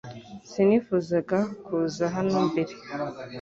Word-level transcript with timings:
Sinifuzaga 0.51 1.39
kuza 1.65 2.05
hano 2.15 2.37
mbere 2.49 2.73